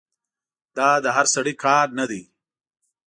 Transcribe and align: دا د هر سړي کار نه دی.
دا 0.77 0.89
د 1.03 1.05
هر 1.15 1.25
سړي 1.35 1.53
کار 1.63 1.87
نه 1.99 2.05
دی. 2.09 2.21